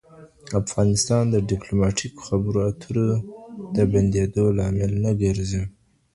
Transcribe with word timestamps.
افغانستان 0.61 1.23
د 1.29 1.35
ډیپلوماتیکو 1.49 2.19
خبرو 2.27 2.59
اترو 2.69 3.09
د 3.75 3.77
بندېدو 3.91 4.45
لامل 4.57 4.91
نه 5.03 5.11
ګرځي. 5.21 5.63